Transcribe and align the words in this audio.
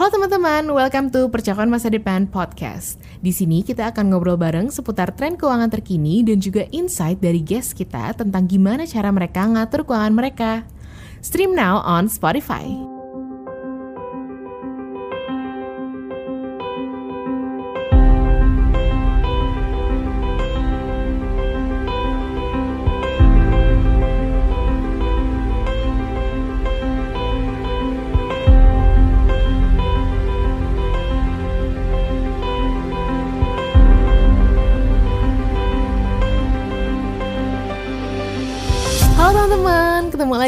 Halo 0.00 0.16
teman-teman, 0.16 0.64
welcome 0.72 1.12
to 1.12 1.28
Percakapan 1.28 1.68
Masa 1.68 1.92
Depan 1.92 2.24
Podcast. 2.24 2.96
Di 3.20 3.36
sini 3.36 3.60
kita 3.60 3.92
akan 3.92 4.08
ngobrol 4.08 4.40
bareng 4.40 4.72
seputar 4.72 5.12
tren 5.12 5.36
keuangan 5.36 5.68
terkini 5.68 6.24
dan 6.24 6.40
juga 6.40 6.64
insight 6.72 7.20
dari 7.20 7.44
guest 7.44 7.76
kita 7.76 8.16
tentang 8.16 8.48
gimana 8.48 8.88
cara 8.88 9.12
mereka 9.12 9.44
ngatur 9.44 9.84
keuangan 9.84 10.16
mereka. 10.16 10.64
Stream 11.20 11.52
now 11.52 11.84
on 11.84 12.08
Spotify. 12.08 12.99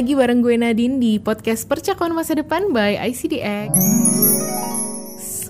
Lagi 0.03 0.19
bareng 0.19 0.43
gue 0.43 0.59
Nadine 0.59 0.99
di 0.99 1.23
podcast 1.23 1.63
Percakapan 1.71 2.11
Masa 2.11 2.35
Depan 2.35 2.75
by 2.75 2.99
ICDX. 3.15 3.71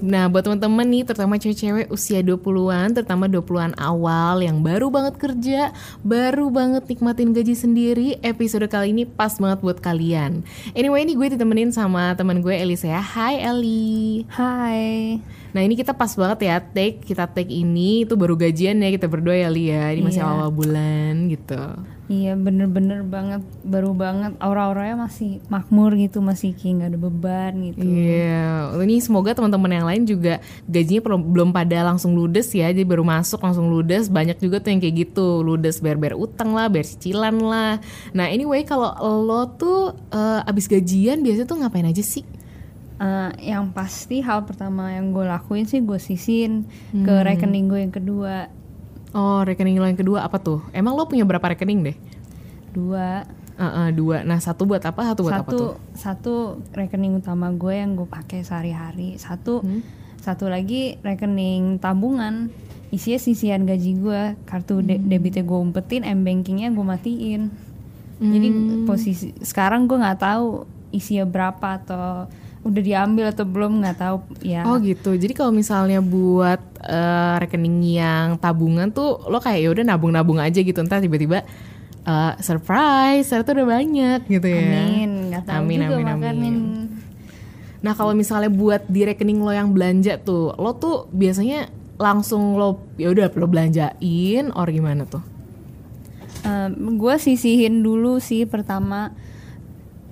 Nah, 0.05 0.29
buat 0.29 0.45
teman-teman 0.45 0.85
nih, 0.93 1.09
terutama 1.09 1.41
cewek-cewek 1.41 1.89
usia 1.89 2.21
20-an, 2.21 2.93
terutama 2.93 3.33
20-an 3.33 3.73
awal 3.81 4.45
yang 4.45 4.61
baru 4.61 4.93
banget 4.93 5.17
kerja, 5.17 5.73
baru 6.05 6.53
banget 6.53 6.85
nikmatin 6.85 7.33
gaji 7.33 7.57
sendiri, 7.57 8.21
episode 8.21 8.69
kali 8.69 8.93
ini 8.93 9.09
pas 9.09 9.41
banget 9.41 9.65
buat 9.65 9.81
kalian. 9.81 10.45
Anyway, 10.77 11.01
ini 11.01 11.17
gue 11.17 11.33
ditemenin 11.33 11.73
sama 11.73 12.13
teman 12.13 12.45
gue 12.45 12.53
Elisa 12.53 12.93
ya. 12.93 13.01
Hai 13.01 13.41
Eli. 13.41 14.29
Hai. 14.37 15.17
Nah, 15.53 15.61
ini 15.61 15.77
kita 15.77 15.93
pas 15.93 16.09
banget 16.13 16.49
ya 16.49 16.57
take, 16.59 17.05
kita 17.05 17.29
take 17.29 17.53
ini 17.53 18.09
itu 18.09 18.17
baru 18.17 18.35
gajian 18.35 18.81
ya 18.81 18.89
kita 18.89 19.05
berdua 19.05 19.37
ya 19.37 19.49
Li 19.53 19.69
ya. 19.69 19.93
Ini 19.93 20.01
masih 20.01 20.25
Iya. 20.25 20.33
awal 20.33 20.49
bulan 20.49 21.29
gitu. 21.29 21.61
Iya 22.13 22.37
bener-bener 22.37 23.01
banget 23.09 23.41
baru 23.65 23.97
banget 23.97 24.37
aura-auranya 24.37 25.09
masih 25.09 25.41
makmur 25.49 25.97
gitu 25.97 26.21
masih 26.21 26.53
kayak 26.53 26.73
nggak 26.77 26.91
ada 26.93 26.99
beban 27.01 27.53
gitu. 27.73 27.81
Iya, 27.81 28.69
ini 28.85 29.01
semoga 29.01 29.33
teman-teman 29.33 29.71
yang 29.73 29.87
lain 29.89 30.03
juga 30.05 30.43
gajinya 30.69 31.01
belum 31.01 31.21
belum 31.33 31.49
pada 31.57 31.81
langsung 31.81 32.13
ludes 32.13 32.53
ya, 32.53 32.69
jadi 32.69 32.85
baru 32.85 33.01
masuk 33.01 33.41
langsung 33.41 33.73
ludes. 33.73 34.13
Banyak 34.13 34.45
juga 34.45 34.61
tuh 34.61 34.77
yang 34.77 34.81
kayak 34.85 34.97
gitu, 35.09 35.41
ludes 35.41 35.81
bayar-bayar 35.81 36.19
utang 36.19 36.53
lah, 36.53 36.69
bayar 36.69 36.85
cicilan 36.85 37.37
lah. 37.39 37.81
Nah 38.13 38.27
anyway 38.29 38.61
kalau 38.67 38.93
lo 39.25 39.49
tuh 39.57 39.97
eh, 40.13 40.41
abis 40.45 40.69
gajian 40.69 41.25
biasanya 41.25 41.49
tuh 41.49 41.65
ngapain 41.65 41.87
aja 41.87 42.03
sih? 42.05 42.27
Eh, 43.03 43.51
yang 43.51 43.69
pasti 43.69 44.23
hal 44.23 44.47
pertama 44.47 44.89
yang 44.89 45.11
gue 45.11 45.27
lakuin 45.27 45.67
sih 45.67 45.83
gue 45.83 45.99
sisin 45.99 46.63
ke 46.93 47.11
Hmm. 47.11 47.27
rekening 47.27 47.67
gue 47.67 47.81
yang 47.81 47.91
kedua 47.91 48.47
Oh 49.11 49.43
rekening 49.43 49.77
lo 49.77 49.85
yang 49.85 49.99
kedua 49.99 50.23
apa 50.23 50.39
tuh? 50.39 50.63
Emang 50.71 50.95
lo 50.95 51.05
punya 51.05 51.21
berapa 51.23 51.43
rekening 51.45 51.83
deh? 51.83 51.97
dua 52.71 53.27
Eh, 53.53 53.67
eh, 53.67 53.89
dua. 53.91 54.23
Nah 54.23 54.39
satu 54.39 54.65
buat 54.65 54.81
apa? 54.81 55.05
Satu 55.05 55.21
buat 55.23 55.35
apa 55.35 55.45
satu 55.45 55.53
tuh? 55.53 55.73
satu 55.93 56.35
rekening 56.73 57.19
utama 57.19 57.51
gue 57.51 57.75
yang 57.75 57.93
gue 57.93 58.07
pakai 58.07 58.41
sehari-hari 58.41 59.15
satu 59.17 59.61
Hmm? 59.61 59.85
satu 60.17 60.47
lagi 60.47 60.97
rekening 61.01 61.77
tabungan 61.77 62.49
isinya 62.89 63.19
sisian 63.19 63.63
gaji 63.63 63.93
gue 63.95 64.23
kartu 64.45 64.81
de- 64.81 64.97
Hmm. 64.97 65.05
debitnya 65.07 65.43
gue 65.43 65.59
umpetin 65.61 66.01
m 66.03 66.23
bankingnya 66.23 66.71
gue 66.71 66.87
matiin 66.87 67.43
jadi 68.19 68.49
Hmm. 68.49 68.85
posisi 68.85 69.35
sekarang 69.39 69.85
gue 69.85 69.99
nggak 69.99 70.19
tahu 70.19 70.65
isinya 70.91 71.27
berapa 71.27 71.69
atau 71.77 72.31
udah 72.63 72.83
diambil 72.83 73.27
atau 73.35 73.43
belum 73.43 73.83
nggak 73.83 73.97
tahu 73.99 74.17
ya 74.47 74.63
Oh 74.63 74.79
gitu. 74.79 75.19
Jadi 75.19 75.35
kalau 75.35 75.51
misalnya 75.51 75.99
buat 75.99 76.63
eh, 76.79 77.35
rekening 77.43 77.83
yang 77.99 78.39
tabungan 78.39 78.95
tuh 78.95 79.19
lo 79.27 79.43
kayak 79.43 79.61
ya 79.67 79.69
udah 79.75 79.85
nabung-nabung 79.87 80.39
aja 80.39 80.63
gitu. 80.63 80.79
Entar 80.79 81.03
tiba-tiba 81.03 81.43
eh, 82.07 82.33
surprise, 82.39 83.27
ternyata 83.27 83.51
udah 83.59 83.67
banyak 83.67 84.21
gitu 84.31 84.47
ya. 84.47 84.63
amin 84.63 85.11
nggak 85.35 85.43
tahu 85.43 85.59
Amin, 85.59 85.79
juga 85.83 85.95
amin, 85.99 86.07
makanya 86.07 86.31
amin. 86.31 86.57
Nah 87.83 87.93
kalau 87.99 88.15
misalnya 88.15 88.47
buat 88.47 88.87
di 88.87 89.03
rekening 89.03 89.43
lo 89.43 89.51
yang 89.51 89.75
belanja 89.75 90.23
tuh, 90.23 90.55
lo 90.55 90.79
tuh 90.79 91.11
biasanya 91.11 91.67
langsung 91.99 92.55
lo 92.55 92.83
ya 92.95 93.11
udah 93.11 93.27
lo 93.35 93.47
belanjain 93.51 94.55
or 94.55 94.67
gimana 94.71 95.03
tuh? 95.07 95.23
gue 96.75 97.15
sisihin 97.23 97.87
dulu 97.87 98.19
sih 98.19 98.43
pertama 98.51 99.15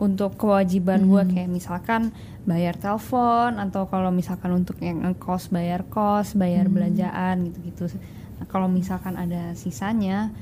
untuk 0.00 0.34
kewajiban 0.34 1.04
gue 1.04 1.22
Hmm. 1.22 1.30
kayak 1.30 1.50
misalkan 1.52 2.10
bayar 2.42 2.72
telepon 2.74 3.60
atau 3.60 3.84
kalau 3.84 4.08
misalkan 4.08 4.56
untuk 4.56 4.80
yang 4.80 5.04
ngekos 5.04 5.52
bayar 5.52 5.84
kos 5.86 6.32
bayar 6.32 6.66
Hmm. 6.66 6.74
belanjaan 6.74 7.36
gitu-gitu. 7.46 7.92
Nah, 8.40 8.48
kalau 8.48 8.66
misalkan 8.66 9.14
ada 9.14 9.52
sisanya 9.52 10.32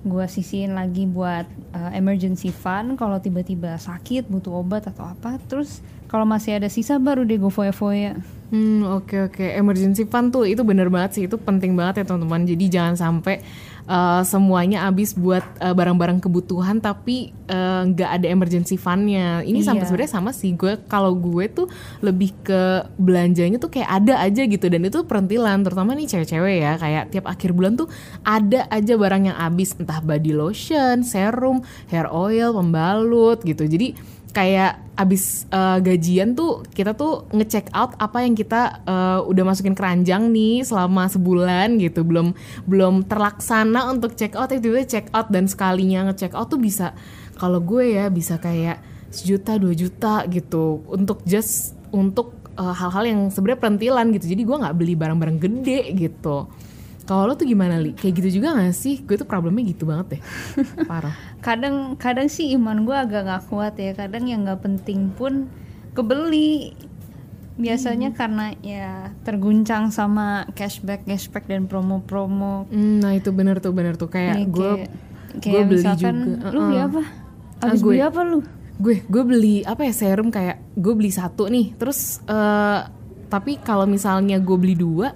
gue 0.00 0.24
sisihin 0.24 0.72
lagi 0.72 1.04
buat 1.04 1.44
uh, 1.76 1.92
emergency 1.92 2.48
fund 2.48 2.96
kalau 2.96 3.20
tiba-tiba 3.20 3.76
sakit 3.76 4.28
butuh 4.28 4.60
obat 4.60 4.88
atau 4.88 5.04
apa. 5.04 5.36
Terus 5.44 5.80
kalau 6.08 6.24
masih 6.24 6.56
ada 6.56 6.68
sisa 6.68 6.96
baru 6.96 7.24
deh 7.24 7.36
gue 7.36 7.52
foya-foya. 7.52 8.16
Hmm 8.48 8.82
oke 8.82 9.28
oke. 9.28 9.44
Emergency 9.44 10.04
fund 10.04 10.32
tuh 10.32 10.48
itu 10.48 10.64
bener 10.64 10.88
banget 10.88 11.10
sih. 11.16 11.22
Itu 11.28 11.36
penting 11.36 11.76
banget 11.76 12.00
ya 12.00 12.04
teman-teman. 12.08 12.48
Jadi 12.48 12.64
jangan 12.68 12.96
sampai 12.96 13.44
uh, 13.90 14.22
semuanya 14.22 14.86
habis 14.86 15.18
buat 15.18 15.42
uh, 15.58 15.74
barang-barang 15.74 16.22
kebutuhan 16.22 16.78
tapi 16.78 17.34
uh, 17.50 17.82
nggak 17.90 18.10
ada 18.22 18.26
emergency 18.30 18.78
fundnya. 18.78 19.42
Ini 19.42 19.58
sampai 19.66 19.82
Iya. 19.82 19.88
sebenarnya 19.90 20.12
sama 20.14 20.30
sih. 20.30 20.54
Gue 20.54 20.78
kalau 20.86 21.18
gue 21.18 21.50
tuh 21.50 21.66
lebih 21.98 22.30
ke 22.46 22.86
belanjanya 22.94 23.58
tuh 23.58 23.72
kayak 23.74 23.90
ada 23.90 24.22
aja 24.22 24.46
gitu. 24.46 24.70
Dan 24.70 24.86
itu 24.86 25.02
perintilan 25.02 25.66
terutama 25.66 25.98
nih 25.98 26.06
cewek-cewek 26.06 26.56
ya. 26.62 26.72
Kayak 26.78 27.10
tiap 27.10 27.26
akhir 27.26 27.50
bulan 27.50 27.74
tuh 27.74 27.90
ada 28.22 28.70
aja 28.70 28.94
barang 28.94 29.22
yang 29.26 29.36
habis. 29.36 29.74
Entah 29.74 29.98
body 29.98 30.30
lotion 30.30 31.02
serum 31.02 31.66
hair 31.90 32.06
oil 32.06 32.54
pembalut 32.54 33.42
gitu. 33.42 33.66
Jadi 33.66 34.19
kayak 34.30 34.80
abis 34.94 35.48
uh, 35.50 35.78
gajian 35.82 36.36
tuh 36.36 36.62
kita 36.70 36.92
tuh 36.92 37.28
ngecek 37.32 37.72
out 37.74 37.96
apa 37.96 38.22
yang 38.22 38.36
kita 38.36 38.84
uh, 38.84 39.20
udah 39.24 39.44
masukin 39.48 39.74
keranjang 39.74 40.30
nih 40.30 40.62
selama 40.64 41.10
sebulan 41.10 41.78
gitu. 41.82 42.06
Belum 42.06 42.32
belum 42.64 43.06
terlaksana 43.06 43.90
untuk 43.90 44.14
check 44.14 44.38
out. 44.38 44.50
Tiba-tiba 44.50 44.86
check 44.86 45.06
out 45.12 45.28
dan 45.28 45.50
sekalinya 45.50 46.10
ngecek 46.10 46.32
out 46.34 46.48
tuh 46.48 46.60
bisa 46.60 46.94
kalau 47.36 47.58
gue 47.60 47.96
ya 47.96 48.06
bisa 48.08 48.38
kayak 48.38 48.80
sejuta 49.10 49.58
dua 49.58 49.74
juta 49.74 50.22
gitu 50.30 50.86
untuk 50.86 51.26
just 51.26 51.74
untuk 51.90 52.34
uh, 52.54 52.72
hal-hal 52.74 53.04
yang 53.04 53.20
sebenarnya 53.28 53.60
perintilan 53.60 54.06
gitu. 54.14 54.26
Jadi 54.32 54.42
gue 54.46 54.56
nggak 54.62 54.76
beli 54.76 54.94
barang-barang 54.94 55.38
gede 55.42 55.80
gitu 55.98 56.46
kalau 57.10 57.26
lo 57.26 57.34
tuh 57.34 57.42
gimana 57.42 57.74
li? 57.82 57.90
Kayak 57.90 58.22
gitu 58.22 58.38
juga 58.38 58.54
gak 58.54 58.70
sih? 58.70 59.02
Gue 59.02 59.18
tuh 59.18 59.26
problemnya 59.26 59.66
gitu 59.66 59.82
banget 59.82 60.14
deh. 60.14 60.20
Parah. 60.90 61.10
Kadang 61.42 61.98
kadang 61.98 62.30
sih 62.30 62.54
iman 62.54 62.86
gue 62.86 62.94
agak 62.94 63.26
nggak 63.26 63.42
kuat 63.50 63.74
ya. 63.82 63.98
Kadang 63.98 64.30
yang 64.30 64.46
nggak 64.46 64.62
penting 64.62 65.10
pun 65.18 65.50
kebeli. 65.98 66.70
Biasanya 67.58 68.14
karena 68.14 68.54
ya 68.62 69.10
terguncang 69.26 69.90
sama 69.90 70.46
cashback 70.54 71.02
cashback 71.02 71.50
dan 71.50 71.66
promo-promo. 71.66 72.70
Hmm, 72.70 73.02
nah 73.02 73.10
itu 73.10 73.34
bener 73.34 73.58
tuh 73.58 73.74
bener 73.74 73.98
tuh. 73.98 74.06
Kayak 74.06 74.46
Nih, 74.46 74.46
gue 74.46 74.70
gue 75.42 75.60
beli 75.66 75.82
misalkan 75.82 76.14
juga. 76.38 76.54
lu 76.54 76.60
beli 76.70 76.78
apa? 76.78 77.02
Ah, 77.58 77.74
habis 77.74 77.82
gue. 77.82 77.90
beli 77.90 78.02
apa 78.06 78.20
lu? 78.22 78.38
Gue 78.78 79.02
gue 79.02 79.22
beli 79.26 79.54
apa 79.66 79.82
ya 79.82 79.92
serum 79.92 80.30
kayak 80.30 80.62
gue 80.78 80.94
beli 80.94 81.10
satu 81.10 81.50
nih. 81.50 81.74
Terus 81.74 82.22
eh 82.30 82.80
tapi 83.26 83.58
kalau 83.58 83.90
misalnya 83.90 84.38
gue 84.38 84.54
beli 84.54 84.78
dua 84.78 85.10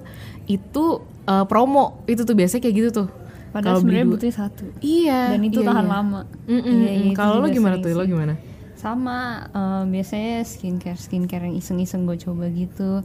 itu 0.50 1.13
eh, 1.24 1.44
promo. 1.48 2.04
Itu 2.04 2.22
tuh 2.22 2.36
biasanya 2.36 2.62
kayak 2.64 2.76
gitu 2.76 2.90
tuh. 3.04 3.08
Padahal 3.54 3.78
sebenarnya 3.78 4.06
dua- 4.10 4.14
butuh 4.18 4.34
satu. 4.34 4.64
Iya 4.82 5.20
dan 5.30 5.40
itu 5.46 5.62
iya, 5.62 5.68
tahan 5.70 5.86
iya. 5.86 5.92
lama. 5.94 6.20
Iya, 6.50 6.90
iya, 6.90 7.12
kalau 7.14 7.38
lo 7.38 7.46
gimana 7.48 7.78
tuh? 7.78 7.90
Lo 7.94 8.02
gimana? 8.02 8.34
Sama 8.74 9.18
eh, 9.48 9.82
biasanya 9.86 10.42
skincare 10.42 10.98
skincare 10.98 11.46
yang 11.46 11.56
iseng-iseng 11.56 12.02
gue 12.04 12.18
coba 12.18 12.50
gitu. 12.50 12.98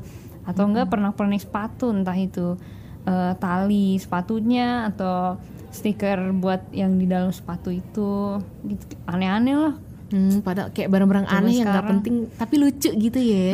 Atau 0.49 0.66
enggak 0.66 0.90
pernah 0.90 1.14
pernik 1.14 1.46
sepatu 1.46 1.94
entah 1.94 2.17
itu 2.17 2.58
eh, 3.05 3.34
tali 3.38 4.02
sepatunya 4.02 4.90
atau 4.90 5.38
stiker 5.70 6.34
buat 6.34 6.66
yang 6.73 6.97
di 6.97 7.05
dalam 7.05 7.29
sepatu 7.29 7.70
itu. 7.70 8.41
Gitu 8.66 8.84
aneh-aneh 9.05 9.53
lah. 9.53 9.76
Hmm, 10.09 10.41
padahal 10.41 10.73
kayak 10.73 10.90
barang-barang 10.90 11.29
aneh 11.29 11.61
yang 11.61 11.70
nggak 11.70 11.85
sekarang. 11.85 12.02
penting 12.02 12.16
tapi 12.34 12.55
lucu 12.58 12.90
gitu 12.90 13.20
ya 13.22 13.53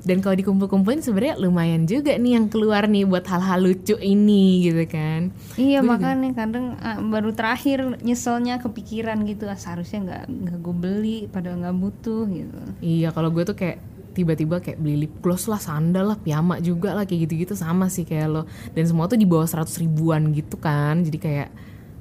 dan 0.00 0.24
kalau 0.24 0.36
dikumpul-kumpulin 0.36 1.04
sebenarnya 1.04 1.36
lumayan 1.36 1.84
juga 1.84 2.16
nih 2.16 2.40
yang 2.40 2.46
keluar 2.48 2.88
nih 2.88 3.04
buat 3.04 3.24
hal-hal 3.28 3.60
lucu 3.60 3.96
ini 4.00 4.64
gitu 4.64 4.84
kan 4.88 5.28
iya 5.60 5.84
makanya 5.84 6.32
kadang 6.32 6.80
ah, 6.80 6.98
baru 7.00 7.36
terakhir 7.36 8.00
nyeselnya 8.00 8.60
kepikiran 8.64 9.20
gitu 9.28 9.44
ah, 9.48 9.58
seharusnya 9.60 10.00
nggak 10.04 10.22
nggak 10.28 10.58
gue 10.60 10.74
beli 10.74 11.18
padahal 11.28 11.60
nggak 11.60 11.76
butuh 11.76 12.24
gitu 12.28 12.60
Iya 12.80 13.12
kalau 13.12 13.28
gue 13.28 13.44
tuh 13.44 13.56
kayak 13.56 13.78
tiba-tiba 14.10 14.58
kayak 14.58 14.80
beli 14.82 15.06
lip 15.06 15.22
gloss 15.22 15.46
lah, 15.46 15.62
sandal 15.62 16.12
lah, 16.12 16.18
piyama 16.18 16.58
juga 16.58 16.96
lah 16.96 17.06
kayak 17.06 17.30
gitu-gitu 17.30 17.54
sama 17.54 17.86
sih 17.86 18.02
kayak 18.02 18.28
lo. 18.28 18.42
Dan 18.74 18.84
semua 18.88 19.06
tuh 19.06 19.14
di 19.14 19.28
bawah 19.28 19.46
100 19.46 19.70
ribuan 19.86 20.34
gitu 20.34 20.58
kan. 20.58 20.98
Jadi 21.06 21.18
kayak 21.20 21.48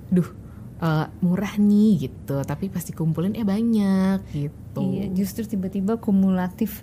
duh 0.09 0.25
eh, 0.81 1.05
murah 1.21 1.53
nih 1.61 2.09
gitu, 2.09 2.41
tapi 2.41 2.71
pasti 2.73 2.97
kumpulin 2.97 3.37
eh 3.37 3.45
banyak 3.45 4.25
gitu. 4.33 4.81
Iya, 4.81 5.05
justru 5.13 5.45
tiba-tiba 5.45 6.01
kumulatif 6.01 6.81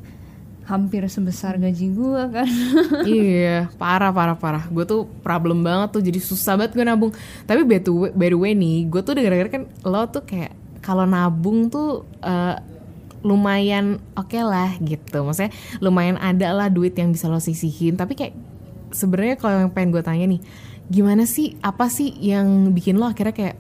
hampir 0.67 1.07
sebesar 1.07 1.57
gaji 1.63 1.95
gue 1.95 2.23
kan. 2.35 2.49
Iya 3.07 3.71
parah 3.79 4.11
parah 4.11 4.37
parah. 4.37 4.65
Gue 4.67 4.83
tuh 4.83 5.07
problem 5.23 5.63
banget 5.63 5.95
tuh 5.95 6.03
jadi 6.03 6.19
susah 6.19 6.59
banget 6.59 6.75
gue 6.75 6.85
nabung. 6.85 7.15
Tapi 7.47 7.63
by 7.63 7.79
the 7.79 7.93
way, 7.95 8.11
by 8.13 8.29
the 8.35 8.39
way 8.39 8.53
nih 8.53 8.91
gue 8.91 9.01
tuh 9.01 9.15
denger-denger 9.15 9.49
kan 9.49 9.63
lo 9.87 10.03
tuh 10.11 10.27
kayak 10.27 10.53
kalau 10.83 11.07
nabung 11.07 11.71
tuh 11.71 12.03
uh, 12.23 12.59
lumayan 13.23 14.03
oke 14.19 14.35
okay 14.35 14.43
lah 14.43 14.75
gitu. 14.83 15.23
Maksudnya 15.23 15.55
lumayan 15.79 16.19
ada 16.19 16.51
lah 16.51 16.67
duit 16.67 16.99
yang 16.99 17.15
bisa 17.15 17.31
lo 17.31 17.39
sisihin. 17.39 17.95
Tapi 17.95 18.19
kayak 18.19 18.35
sebenarnya 18.91 19.39
kalau 19.39 19.67
yang 19.67 19.71
pengen 19.71 19.95
gue 19.95 20.03
tanya 20.03 20.27
nih 20.27 20.43
gimana 20.87 21.27
sih 21.27 21.59
apa 21.67 21.91
sih 21.91 22.15
yang 22.23 22.71
bikin 22.71 22.95
lo 22.95 23.11
akhirnya 23.11 23.35
kayak 23.35 23.57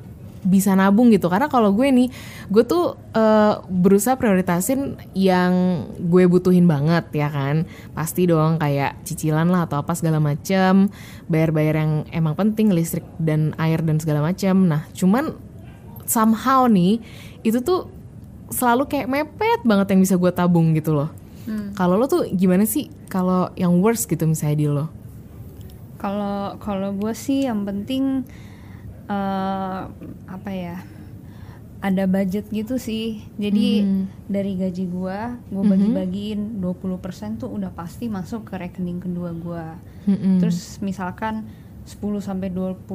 bisa 0.46 0.72
nabung 0.78 1.10
gitu. 1.10 1.26
Karena 1.26 1.50
kalau 1.50 1.74
gue 1.74 1.90
nih 1.90 2.08
gue 2.48 2.64
tuh 2.64 2.94
uh, 3.12 3.60
berusaha 3.66 4.14
prioritasin 4.14 4.96
yang 5.12 5.84
gue 5.98 6.24
butuhin 6.30 6.70
banget 6.70 7.10
ya 7.12 7.28
kan. 7.28 7.66
Pasti 7.92 8.30
dong 8.30 8.62
kayak 8.62 9.02
cicilan 9.02 9.50
lah 9.50 9.66
atau 9.66 9.82
apa 9.82 9.92
segala 9.98 10.22
macem 10.22 10.88
bayar-bayar 11.26 11.82
yang 11.82 11.92
emang 12.14 12.38
penting 12.38 12.70
listrik 12.70 13.04
dan 13.18 13.52
air 13.58 13.82
dan 13.82 13.98
segala 13.98 14.22
macem. 14.22 14.54
Nah 14.70 14.86
cuman 14.94 15.34
somehow 16.06 16.70
nih 16.70 17.02
itu 17.42 17.58
tuh 17.60 17.90
selalu 18.54 18.86
kayak 18.86 19.10
mepet 19.10 19.60
banget 19.66 19.90
yang 19.90 20.00
bisa 20.00 20.14
gue 20.14 20.30
tabung 20.30 20.72
gitu 20.78 20.94
loh. 20.94 21.10
Hmm. 21.46 21.70
kalau 21.78 21.94
lo 21.94 22.10
tuh 22.10 22.26
gimana 22.34 22.66
sih? 22.66 22.90
Kalau 23.06 23.54
yang 23.54 23.78
worst 23.78 24.10
gitu 24.10 24.26
misalnya 24.26 24.56
di 24.58 24.66
lo? 24.66 24.86
Kalau 25.96 26.58
kalau 26.58 26.90
gue 26.90 27.14
sih 27.14 27.46
yang 27.46 27.62
penting 27.62 28.26
uh, 29.08 29.90
apa 30.26 30.50
ya 30.52 30.76
ada 31.84 32.08
budget 32.08 32.48
gitu 32.50 32.80
sih 32.80 33.22
jadi 33.36 33.84
hmm. 33.84 34.30
dari 34.32 34.56
gaji 34.56 34.84
gue 34.88 35.18
gue 35.52 35.62
hmm. 35.62 35.72
bagi-bagiin 35.72 36.40
20% 36.58 37.42
tuh 37.42 37.50
udah 37.52 37.70
pasti 37.70 38.08
masuk 38.08 38.48
ke 38.48 38.54
rekening 38.56 38.98
kedua 38.98 39.30
gue 39.36 39.66
hmm. 40.10 40.40
terus 40.40 40.80
misalkan 40.80 41.46
10 41.86 42.02
sampai 42.18 42.50
20% 42.50 42.90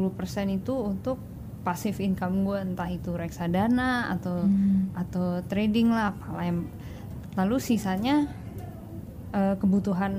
itu 0.52 0.74
untuk 0.76 1.22
pasif 1.62 2.02
income 2.02 2.42
gue 2.42 2.58
entah 2.58 2.90
itu 2.90 3.14
reksadana 3.14 4.12
atau 4.18 4.44
hmm. 4.44 4.98
atau 4.98 5.46
trading 5.46 5.94
lah 5.94 6.18
lalu 7.38 7.62
sisanya 7.62 8.28
uh, 9.32 9.56
kebutuhan 9.58 10.14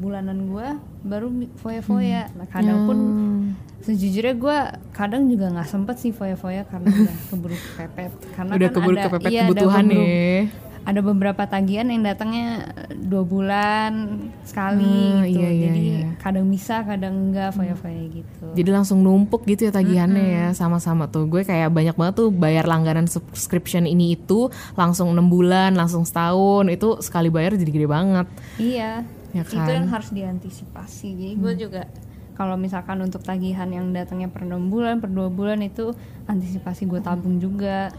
bulanan 0.00 0.50
gue 0.50 0.68
baru 1.06 1.28
foya-foya. 1.60 2.28
Hmm. 2.28 2.36
Nah 2.42 2.46
kadang 2.48 2.78
pun 2.88 2.98
hmm. 2.98 3.42
sejujurnya 3.84 4.34
gue 4.36 4.58
kadang 4.96 5.28
juga 5.30 5.52
nggak 5.52 5.68
sempet 5.68 5.96
sih 6.00 6.12
foya-foya 6.12 6.66
karena 6.66 6.88
udah 7.06 7.16
keburu 7.30 7.56
kepepet. 7.56 8.12
Karena 8.34 8.52
udah 8.56 8.68
kan 8.68 8.76
keburu 8.76 8.96
ada, 8.96 9.04
kepepet 9.08 9.30
iya, 9.30 9.42
kebutuhan 9.46 9.84
ada 9.86 9.92
nih. 9.92 10.65
Ada 10.86 11.02
beberapa 11.02 11.42
tagihan 11.50 11.90
yang 11.90 12.06
datangnya 12.06 12.70
dua 12.94 13.26
bulan 13.26 14.22
sekali 14.46 14.86
hmm, 14.86 15.26
gitu. 15.26 15.42
Iya, 15.42 15.50
iya, 15.50 15.64
Jadi 15.66 15.82
iya. 15.82 16.08
kadang 16.22 16.46
bisa, 16.46 16.86
kadang 16.86 17.14
enggak 17.30 17.50
foya-foya 17.58 18.02
gitu. 18.06 18.46
Jadi 18.54 18.70
langsung 18.70 19.02
numpuk 19.02 19.42
gitu 19.50 19.66
ya 19.66 19.72
tagihannya 19.74 20.22
mm 20.22 20.30
-hmm. 20.30 20.46
ya 20.46 20.46
sama-sama 20.54 21.10
tuh. 21.10 21.26
Gue 21.26 21.42
kayak 21.42 21.74
banyak 21.74 21.98
banget 21.98 22.14
tuh 22.22 22.30
bayar 22.30 22.70
langganan 22.70 23.10
subscription 23.10 23.82
ini 23.84 24.14
itu 24.14 24.46
langsung 24.78 25.10
enam 25.10 25.26
bulan, 25.26 25.74
langsung 25.74 26.06
setahun 26.06 26.70
itu 26.70 27.02
sekali 27.02 27.34
bayar 27.34 27.58
jadi 27.58 27.72
gede 27.74 27.88
banget. 27.90 28.26
Iya 28.62 29.02
ya 29.36 29.44
kan? 29.44 29.68
itu 29.68 29.70
yang 29.76 29.88
harus 29.92 30.10
diantisipasi 30.12 31.08
jadi 31.12 31.32
hmm. 31.36 31.42
gue 31.44 31.54
juga 31.68 31.82
kalau 32.36 32.56
misalkan 32.60 33.00
untuk 33.00 33.24
tagihan 33.24 33.68
yang 33.72 33.92
datangnya 33.92 34.28
per 34.28 34.44
enam 34.44 34.68
bulan 34.68 35.00
per 35.00 35.12
dua 35.12 35.28
bulan 35.28 35.60
itu 35.64 35.92
antisipasi 36.28 36.88
gue 36.88 37.00
tabung 37.00 37.36
juga 37.40 37.92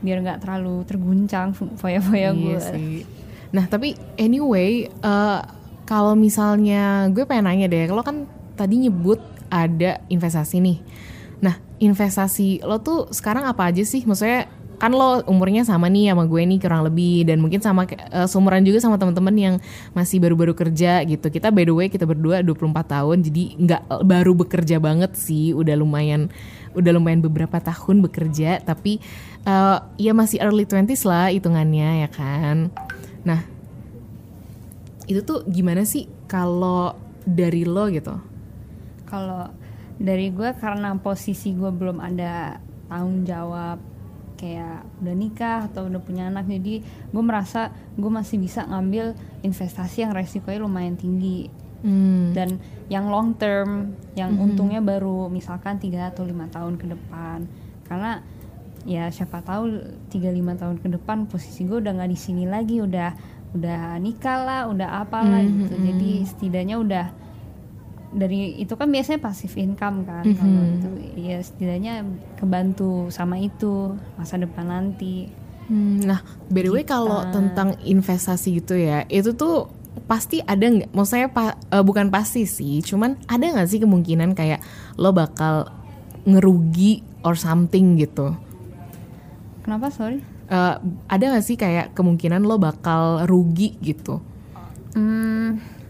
biar 0.00 0.18
nggak 0.24 0.40
terlalu 0.44 0.84
terguncang 0.84 1.52
foya-foya 1.54 2.32
iya 2.32 2.36
gue 2.36 2.58
sih. 2.60 2.96
nah 3.52 3.64
tapi 3.68 3.96
anyway 4.16 4.88
uh, 5.04 5.44
kalau 5.88 6.14
misalnya 6.14 7.08
gue 7.12 7.24
pengen 7.24 7.46
nanya 7.48 7.66
deh 7.66 7.88
lo 7.90 8.02
kan 8.04 8.24
tadi 8.54 8.88
nyebut 8.88 9.20
ada 9.50 10.00
investasi 10.08 10.60
nih 10.60 10.78
nah 11.40 11.56
investasi 11.80 12.64
lo 12.64 12.80
tuh 12.80 13.08
sekarang 13.12 13.48
apa 13.48 13.72
aja 13.72 13.82
sih 13.84 14.04
maksudnya 14.04 14.48
kan 14.80 14.96
lo 14.96 15.20
umurnya 15.28 15.60
sama 15.60 15.92
nih 15.92 16.08
sama 16.08 16.24
gue 16.24 16.40
nih 16.40 16.56
kurang 16.56 16.88
lebih 16.88 17.28
dan 17.28 17.36
mungkin 17.44 17.60
sama 17.60 17.84
uh, 17.84 18.24
seumuran 18.24 18.64
juga 18.64 18.80
sama 18.80 18.96
teman-teman 18.96 19.36
yang 19.36 19.54
masih 19.92 20.24
baru-baru 20.24 20.56
kerja 20.56 21.04
gitu. 21.04 21.28
Kita 21.28 21.52
by 21.52 21.68
the 21.68 21.74
way 21.76 21.86
kita 21.92 22.08
berdua 22.08 22.40
24 22.40 22.72
tahun 22.88 23.20
jadi 23.20 23.44
nggak 23.60 23.82
baru 24.08 24.32
bekerja 24.32 24.80
banget 24.80 25.12
sih, 25.20 25.52
udah 25.52 25.76
lumayan 25.76 26.32
udah 26.74 26.92
lumayan 26.94 27.22
beberapa 27.22 27.58
tahun 27.58 28.02
bekerja 28.06 28.62
tapi 28.62 29.02
uh, 29.44 29.82
ya 29.98 30.14
masih 30.14 30.38
early 30.38 30.66
20s 30.66 31.02
lah 31.06 31.30
hitungannya 31.30 32.06
ya 32.06 32.08
kan. 32.10 32.70
Nah, 33.26 33.40
itu 35.10 35.20
tuh 35.26 35.42
gimana 35.50 35.82
sih 35.82 36.06
kalau 36.30 36.94
dari 37.26 37.66
lo 37.66 37.90
gitu? 37.90 38.14
Kalau 39.10 39.50
dari 40.00 40.32
gue 40.32 40.56
karena 40.56 40.96
posisi 40.96 41.52
gue 41.52 41.68
belum 41.68 42.00
ada 42.00 42.56
tanggung 42.88 43.28
jawab 43.28 43.78
kayak 44.40 44.88
udah 45.04 45.14
nikah 45.14 45.60
atau 45.68 45.92
udah 45.92 46.00
punya 46.00 46.32
anak 46.32 46.48
jadi 46.48 46.80
gue 46.80 47.22
merasa 47.22 47.68
gue 48.00 48.08
masih 48.08 48.40
bisa 48.40 48.64
ngambil 48.64 49.12
investasi 49.44 50.08
yang 50.08 50.16
resikonya 50.16 50.64
lumayan 50.64 50.96
tinggi 50.96 51.52
hmm. 51.82 52.36
dan 52.36 52.60
yang 52.90 53.08
long 53.08 53.36
term 53.36 53.94
yang 54.18 54.34
hmm. 54.34 54.44
untungnya 54.50 54.80
baru 54.82 55.30
misalkan 55.30 55.78
tiga 55.78 56.10
atau 56.10 56.26
lima 56.26 56.50
tahun 56.50 56.76
ke 56.76 56.86
depan 56.90 57.46
karena 57.86 58.22
ya 58.88 59.12
siapa 59.12 59.44
tahu 59.44 59.76
tiga 60.08 60.32
lima 60.32 60.56
tahun 60.56 60.80
ke 60.80 60.88
depan 61.00 61.28
posisi 61.28 61.68
gue 61.68 61.84
udah 61.84 61.92
nggak 62.00 62.10
di 62.10 62.18
sini 62.18 62.44
lagi 62.48 62.80
udah 62.80 63.12
udah 63.50 63.98
nikah 63.98 64.38
lah 64.40 64.60
udah 64.70 65.04
apalah 65.04 65.42
hmm. 65.42 65.66
gitu 65.66 65.74
jadi 65.76 66.10
setidaknya 66.24 66.76
udah 66.80 67.06
dari 68.10 68.58
itu 68.58 68.74
kan 68.74 68.90
biasanya 68.90 69.22
pasif 69.22 69.54
income 69.54 70.02
kan 70.02 70.26
mm 70.26 70.34
-hmm. 70.34 70.38
kalau 70.42 70.62
itu 70.66 70.90
ya 71.30 71.38
setidaknya 71.38 72.02
kebantu 72.34 73.06
sama 73.14 73.38
itu 73.38 73.94
masa 74.18 74.34
depan 74.34 74.66
nanti 74.66 75.30
hmm, 75.70 76.10
nah 76.10 76.18
by 76.50 76.66
the 76.66 76.70
way 76.74 76.82
gitu. 76.82 76.90
kalau 76.90 77.22
tentang 77.30 77.78
investasi 77.86 78.58
gitu 78.58 78.74
ya 78.74 79.06
itu 79.06 79.30
tuh 79.38 79.70
pasti 80.06 80.42
ada 80.42 80.62
nggak? 80.66 80.90
Maksudnya 80.94 81.28
pa, 81.30 81.58
uh, 81.70 81.82
bukan 81.82 82.10
pasti 82.10 82.46
sih 82.46 82.82
cuman 82.82 83.18
ada 83.26 83.44
nggak 83.44 83.68
sih 83.68 83.78
kemungkinan 83.82 84.34
kayak 84.34 84.62
lo 84.98 85.14
bakal 85.14 85.70
ngerugi 86.26 87.02
or 87.26 87.34
something 87.34 87.98
gitu? 87.98 88.34
Kenapa? 89.66 89.90
Sorry. 89.92 90.22
Uh, 90.50 90.82
ada 91.06 91.24
nggak 91.30 91.46
sih 91.46 91.54
kayak 91.54 91.94
kemungkinan 91.94 92.42
lo 92.42 92.58
bakal 92.58 93.26
rugi 93.26 93.78
gitu? 93.78 94.18
Hmm 94.94 95.80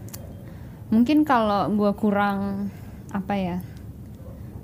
mungkin 0.91 1.23
kalau 1.23 1.71
gue 1.71 1.91
kurang 1.95 2.67
apa 3.15 3.33
ya 3.39 3.57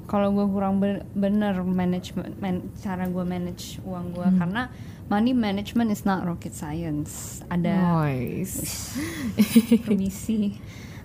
kalau 0.08 0.32
gue 0.32 0.48
kurang 0.48 0.79
bener 1.15 1.56
management 1.63 2.36
man, 2.39 2.63
cara 2.79 3.08
gue 3.08 3.24
manage 3.24 3.79
uang 3.84 4.12
gue 4.12 4.27
hmm. 4.27 4.39
karena 4.39 4.72
money 5.08 5.32
management 5.32 5.90
is 5.92 6.04
not 6.04 6.24
rocket 6.28 6.52
science 6.52 7.44
ada 7.48 8.04
nice. 8.04 8.96
permisi 9.88 10.56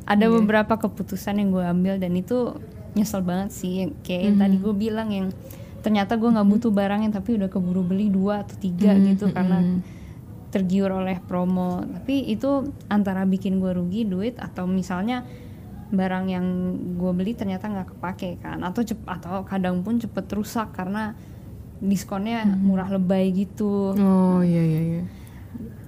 ada 0.03 0.27
yeah. 0.27 0.35
beberapa 0.35 0.75
keputusan 0.79 1.39
yang 1.39 1.55
gue 1.55 1.65
ambil 1.65 1.95
dan 2.03 2.13
itu 2.19 2.59
nyesel 2.99 3.23
banget 3.25 3.55
sih 3.55 3.89
kayak 4.05 4.23
yang 4.29 4.37
tadi 4.43 4.57
hmm. 4.59 4.65
gue 4.67 4.75
bilang 4.75 5.09
yang 5.15 5.29
ternyata 5.81 6.19
gue 6.19 6.31
nggak 6.31 6.47
hmm. 6.47 6.55
butuh 6.59 6.73
barangnya 6.75 7.11
tapi 7.15 7.39
udah 7.39 7.49
keburu 7.49 7.83
beli 7.83 8.11
dua 8.13 8.47
atau 8.47 8.55
tiga 8.59 8.95
mm 8.95 8.99
-hmm. 8.99 9.09
gitu 9.15 9.25
karena 9.35 9.59
tergiur 10.53 10.93
oleh 10.93 11.17
promo 11.25 11.81
tapi 11.81 12.29
itu 12.29 12.69
antara 12.93 13.25
bikin 13.25 13.57
gue 13.59 13.73
rugi 13.73 14.05
duit 14.05 14.37
atau 14.37 14.69
misalnya 14.69 15.25
barang 15.93 16.25
yang 16.29 16.47
gue 16.97 17.13
beli 17.17 17.33
ternyata 17.33 17.69
nggak 17.69 17.97
kepake 17.97 18.41
kan 18.41 18.61
atau 18.61 18.85
cep 18.85 19.01
atau 19.05 19.45
kadang 19.49 19.81
pun 19.81 19.97
cepet 19.97 20.25
rusak 20.33 20.73
karena 20.77 21.17
diskonnya 21.83 22.47
hmm. 22.47 22.63
murah 22.63 22.89
lebay 22.89 23.35
gitu 23.35 23.93
oh 23.99 24.41
iya 24.41 24.63
iya 24.63 24.83
iya 24.83 25.03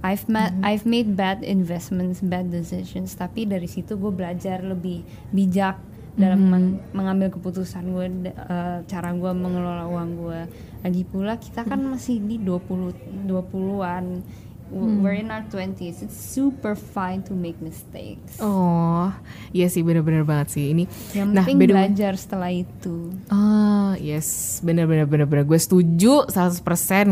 I've 0.04 0.28
made 0.28 0.52
mm 0.52 0.60
-hmm. 0.60 0.68
I've 0.68 0.84
made 0.84 1.10
bad 1.16 1.40
investments, 1.40 2.20
bad 2.20 2.52
decisions. 2.52 3.16
Tapi 3.16 3.48
dari 3.48 3.64
situ 3.64 3.96
gue 3.96 4.12
belajar 4.12 4.60
lebih 4.60 5.00
bijak 5.32 5.80
dalam 6.12 6.44
mm 6.44 6.52
-hmm. 6.52 6.92
mengambil 6.92 7.32
keputusan 7.32 7.88
gue, 7.88 8.28
uh, 8.36 8.84
cara 8.84 9.08
gue 9.16 9.32
mengelola 9.32 9.88
uang 9.88 10.10
gue. 10.20 10.40
Lagi 10.84 11.02
pula 11.08 11.40
kita 11.40 11.64
kan 11.64 11.80
masih 11.80 12.20
di 12.20 12.36
20 12.36 13.24
20-an 13.24 14.04
hmm. 14.20 14.53
We're 14.73 15.16
in 15.16 15.28
our 15.28 15.44
20s 15.52 16.00
it's 16.00 16.16
super 16.16 16.73
fine 16.73 17.21
to 17.23 17.37
make 17.37 17.61
mistakes. 17.61 18.40
Oh 18.40 19.12
iya 19.52 19.68
sih 19.68 19.85
bener-bener 19.85 20.25
banget 20.25 20.56
sih. 20.56 20.73
Ini 20.73 20.85
yang 21.12 21.37
nah, 21.37 21.44
penting 21.44 21.68
belajar 21.68 22.16
setelah 22.16 22.50
itu. 22.50 23.12
Oh 23.28 23.92
yes. 24.00 24.61
Bener-bener 24.64 25.04
bener-bener. 25.04 25.44
Gue 25.44 25.61
setuju 25.61 26.26
100% 26.33 26.64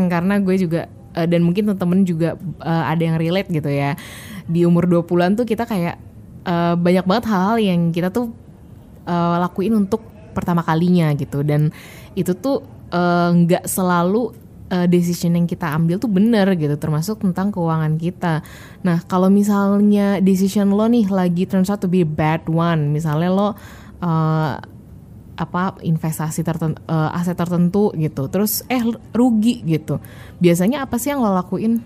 karena 0.09 0.35
gue 0.41 0.55
juga 0.57 0.89
uh, 1.15 1.27
dan 1.29 1.45
mungkin 1.45 1.69
temen-temen 1.69 1.99
juga 2.03 2.29
uh, 2.59 2.83
ada 2.89 3.01
yang 3.01 3.17
relate 3.21 3.49
gitu 3.53 3.69
ya. 3.69 3.95
Di 4.49 4.65
umur 4.65 4.89
20-an 4.89 5.37
tuh 5.39 5.45
kita 5.47 5.63
kayak 5.69 5.95
uh, 6.43 6.75
banyak 6.75 7.05
banget 7.05 7.25
hal-hal 7.29 7.57
yang 7.61 7.79
kita 7.93 8.09
tuh 8.09 8.33
uh, 9.05 9.37
lakuin 9.39 9.77
untuk 9.77 10.03
pertama 10.33 10.65
kalinya 10.65 11.13
gitu. 11.13 11.45
Dan 11.45 11.69
itu 12.17 12.33
tuh 12.33 12.65
nggak 13.33 13.65
uh, 13.65 13.69
selalu 13.69 14.42
uh, 14.73 14.87
decision 14.89 15.37
yang 15.37 15.45
kita 15.45 15.69
ambil 15.69 16.01
tuh 16.01 16.09
bener 16.09 16.49
gitu 16.57 16.73
termasuk 16.81 17.21
tentang 17.21 17.53
keuangan 17.53 17.93
kita. 18.01 18.41
Nah 18.81 19.05
kalau 19.05 19.29
misalnya 19.29 20.17
decision 20.17 20.73
lo 20.73 20.89
nih 20.89 21.05
lagi 21.13 21.45
turns 21.45 21.69
out 21.69 21.79
to 21.79 21.85
be 21.85 22.01
a 22.01 22.09
bad 22.09 22.41
one 22.49 22.89
misalnya 22.89 23.29
lo 23.29 23.53
uh, 24.01 24.57
apa 25.33 25.81
investasi 25.81 26.45
tertentu 26.45 26.77
uh, 26.85 27.09
aset 27.09 27.33
tertentu 27.33 27.89
gitu 27.97 28.29
terus 28.29 28.61
eh 28.69 28.85
rugi 29.17 29.65
gitu 29.65 29.97
biasanya 30.37 30.85
apa 30.85 30.97
sih 30.97 31.13
yang 31.13 31.21
lo 31.21 31.33
lakuin? 31.33 31.81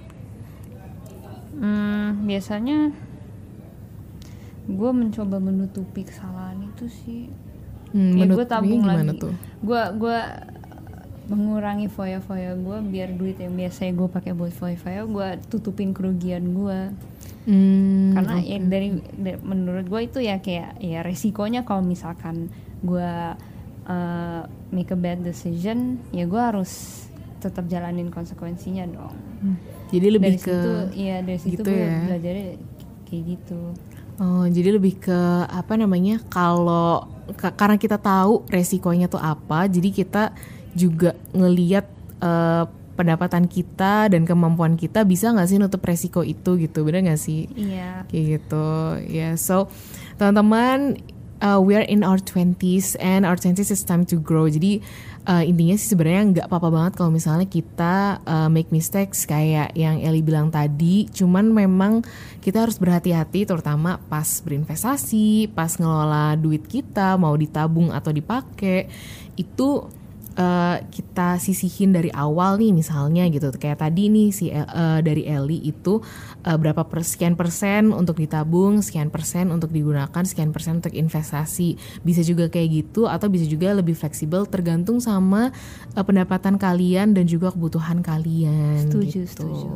Hmm, 1.57 2.27
biasanya 2.29 2.93
gue 4.67 4.91
mencoba 4.91 5.39
menutupi 5.39 6.05
kesalahan 6.05 6.59
itu 6.69 6.85
sih. 6.91 7.21
Hmm, 7.95 8.19
ya 8.19 8.27
gue 8.27 8.45
tabung 8.45 8.83
lagi. 8.83 9.15
tuh? 9.15 9.31
gue 9.63 9.81
gue 9.95 10.19
mengurangi 11.27 11.87
foya-foya 11.87 12.55
gue 12.55 12.77
biar 12.87 13.09
duit 13.13 13.35
yang 13.37 13.53
biasanya 13.53 13.93
gue 13.93 14.07
pakai 14.07 14.31
buat 14.31 14.51
foya-foya 14.51 15.03
gue 15.05 15.27
tutupin 15.47 15.91
kerugian 15.91 16.53
gue 16.53 16.79
Hmm, 17.47 18.11
karena 18.11 18.43
ya 18.43 18.59
dari, 18.59 18.87
dari 19.15 19.39
menurut 19.39 19.87
gue 19.87 20.01
itu 20.03 20.19
ya 20.19 20.35
kayak 20.37 20.83
ya 20.83 20.99
resikonya 20.99 21.63
kalau 21.63 21.79
misalkan 21.79 22.51
gue 22.83 23.11
uh, 23.87 24.41
make 24.67 24.91
a 24.91 24.99
bad 24.99 25.23
decision 25.23 25.95
ya 26.11 26.27
gue 26.27 26.35
harus 26.37 27.03
tetap 27.39 27.63
jalanin 27.67 28.11
konsekuensinya 28.11 28.83
dong 28.85 29.15
jadi 29.87 30.07
lebih 30.11 30.35
dari 30.35 30.43
ke 30.43 30.51
situ 30.51 30.71
ya 30.99 31.17
dari 31.23 31.39
situ 31.39 31.55
gitu 31.55 31.71
gue 31.71 31.87
ya. 31.87 31.95
belajarnya 32.03 32.47
kayak 33.07 33.23
gitu 33.25 33.61
Oh, 34.17 34.49
jadi 34.49 34.73
lebih 34.73 34.97
ke 34.97 35.19
apa 35.45 35.77
namanya? 35.77 36.17
Kalau 36.25 37.05
ka- 37.37 37.53
karena 37.53 37.77
kita 37.77 38.01
tahu 38.01 38.49
resikonya 38.49 39.05
tuh 39.05 39.21
apa, 39.21 39.69
jadi 39.69 39.93
kita 39.93 40.33
juga 40.77 41.17
ngeliat 41.33 41.85
eh, 42.21 42.65
pendapatan 42.97 43.45
kita 43.45 44.09
dan 44.09 44.25
kemampuan 44.25 44.73
kita 44.73 45.05
bisa 45.05 45.29
nggak 45.29 45.47
sih 45.49 45.57
nutup 45.61 45.85
resiko 45.85 46.25
itu 46.25 46.57
gitu, 46.57 46.81
bener 46.81 47.05
nggak 47.05 47.21
sih? 47.21 47.45
iya 47.53 48.05
Kayak 48.09 48.25
gitu, 48.41 48.67
ya. 49.05 49.37
So, 49.37 49.69
teman-teman, 50.17 50.97
uh, 51.41 51.61
we 51.61 51.77
are 51.77 51.85
in 51.85 52.01
our 52.01 52.17
20s 52.17 52.97
and 52.97 53.25
our 53.25 53.37
20s 53.37 53.69
is 53.69 53.85
time 53.85 54.03
to 54.09 54.17
grow. 54.17 54.49
Jadi 54.49 54.81
uh, 55.29 55.43
intinya 55.45 55.75
sih 55.77 55.93
sebenarnya 55.93 56.23
nggak 56.33 56.47
apa-apa 56.49 56.69
banget 56.73 56.93
kalau 56.97 57.11
misalnya 57.13 57.45
kita 57.45 58.21
uh, 58.25 58.49
make 58.49 58.73
mistakes 58.73 59.29
kayak 59.29 59.73
yang 59.77 60.01
Eli 60.01 60.25
bilang 60.25 60.49
tadi. 60.49 61.05
Cuman 61.13 61.53
memang 61.53 62.01
kita 62.41 62.65
harus 62.65 62.81
berhati-hati 62.81 63.45
terutama 63.45 64.01
pas 64.09 64.27
berinvestasi, 64.41 65.53
pas 65.53 65.69
ngelola 65.77 66.33
duit 66.39 66.65
kita 66.65 67.15
mau 67.19 67.37
ditabung 67.37 67.93
atau 67.93 68.09
dipakai 68.09 68.89
itu 69.37 69.85
uh, 70.37 70.77
kita 70.87 71.41
sisihin 71.41 71.91
dari 71.91 72.13
awal 72.13 72.61
nih 72.61 72.71
misalnya 72.71 73.25
gitu 73.27 73.49
kayak 73.57 73.81
tadi 73.81 74.07
nih 74.07 74.29
si 74.31 74.45
uh, 74.53 75.01
dari 75.01 75.25
Eli 75.25 75.65
itu 75.67 75.99
uh, 76.45 76.57
berapa 76.57 76.85
persekian 76.87 77.33
persen 77.33 77.91
untuk 77.91 78.21
ditabung 78.21 78.79
sekian 78.79 79.09
persen 79.09 79.49
untuk 79.49 79.73
digunakan 79.73 80.23
sekian 80.23 80.53
persen 80.53 80.79
untuk 80.79 80.93
investasi 80.93 81.75
bisa 82.05 82.21
juga 82.23 82.47
kayak 82.47 82.69
gitu 82.85 83.09
atau 83.09 83.27
bisa 83.27 83.49
juga 83.49 83.73
lebih 83.73 83.97
fleksibel 83.97 84.45
tergantung 84.47 85.01
sama 85.01 85.49
uh, 85.97 86.05
pendapatan 86.05 86.55
kalian 86.55 87.17
dan 87.17 87.25
juga 87.25 87.51
kebutuhan 87.51 87.99
kalian 88.05 88.87
Setuju, 88.87 89.25
gitu. 89.25 89.27
setuju. 89.27 89.69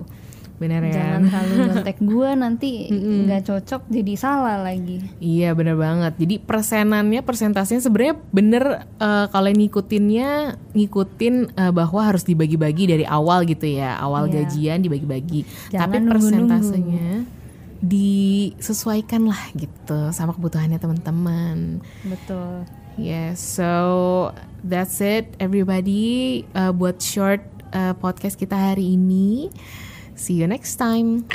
Bener 0.61 0.85
ya 0.85 0.93
jangan 0.93 1.21
terlalu 1.25 1.53
nyontek 1.73 1.97
gue 1.97 2.29
nanti 2.37 2.69
nggak 2.93 3.41
cocok 3.49 3.81
jadi 3.89 4.13
salah 4.13 4.61
lagi 4.61 5.01
Iya 5.17 5.57
bener 5.57 5.73
banget. 5.73 6.13
Jadi 6.21 6.35
persenannya, 6.37 7.21
persentasenya 7.25 7.81
sebenarnya 7.81 8.15
bener 8.29 8.63
eh, 9.01 9.25
kalau 9.33 9.49
ngikutinnya 9.49 10.29
ngikutin 10.77 11.35
eh, 11.57 11.71
bahwa 11.73 12.01
harus 12.05 12.21
dibagi-bagi 12.21 12.85
dari 12.85 13.05
awal 13.09 13.47
gitu 13.49 13.65
ya. 13.65 13.97
Awal 13.97 14.29
Iya. 14.29 14.45
gajian 14.45 14.79
dibagi-bagi. 14.85 15.41
Tapi 15.73 15.95
persentasenya 16.05 17.25
disesuaikan 17.81 19.25
lah 19.25 19.41
gitu 19.57 20.13
sama 20.13 20.37
kebutuhannya 20.37 20.77
teman-teman. 20.77 21.81
betul 22.05 22.69
Yes, 22.99 23.39
so 23.39 23.71
that's 24.61 24.99
it 24.99 25.33
everybody 25.39 26.43
uh, 26.51 26.75
buat 26.75 26.99
short 26.99 27.39
uh, 27.71 27.95
podcast 27.95 28.35
kita 28.35 28.53
hari 28.53 28.99
ini. 28.99 29.47
See 30.21 30.35
you 30.35 30.45
next 30.45 30.75
time. 30.75 31.25